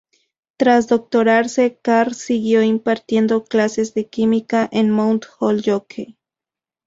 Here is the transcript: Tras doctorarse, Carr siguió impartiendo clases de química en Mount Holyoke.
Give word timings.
Tras 0.57 0.87
doctorarse, 0.87 1.77
Carr 1.79 2.15
siguió 2.15 2.63
impartiendo 2.63 3.43
clases 3.43 3.93
de 3.93 4.07
química 4.09 4.67
en 4.71 4.89
Mount 4.89 5.25
Holyoke. 5.39 6.17